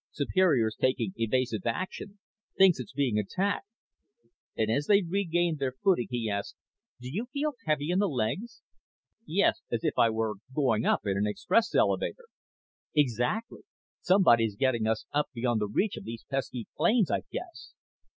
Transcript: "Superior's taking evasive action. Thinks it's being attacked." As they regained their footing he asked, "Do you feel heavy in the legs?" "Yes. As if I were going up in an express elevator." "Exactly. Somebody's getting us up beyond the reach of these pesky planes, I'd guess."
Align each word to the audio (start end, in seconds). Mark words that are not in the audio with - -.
"Superior's 0.09 0.75
taking 0.81 1.13
evasive 1.17 1.61
action. 1.67 2.17
Thinks 2.57 2.79
it's 2.79 2.91
being 2.91 3.19
attacked." 3.19 3.67
As 4.57 4.87
they 4.87 5.03
regained 5.03 5.59
their 5.59 5.73
footing 5.73 6.07
he 6.09 6.27
asked, 6.27 6.55
"Do 6.99 7.07
you 7.07 7.27
feel 7.31 7.53
heavy 7.67 7.91
in 7.91 7.99
the 7.99 8.07
legs?" 8.09 8.63
"Yes. 9.27 9.61
As 9.71 9.83
if 9.83 9.99
I 9.99 10.09
were 10.09 10.37
going 10.55 10.85
up 10.87 11.05
in 11.05 11.17
an 11.17 11.27
express 11.27 11.75
elevator." 11.75 12.25
"Exactly. 12.95 13.61
Somebody's 13.99 14.55
getting 14.55 14.87
us 14.87 15.05
up 15.13 15.29
beyond 15.35 15.61
the 15.61 15.67
reach 15.67 15.97
of 15.97 16.03
these 16.05 16.25
pesky 16.27 16.65
planes, 16.75 17.11
I'd 17.11 17.27
guess." 17.31 17.75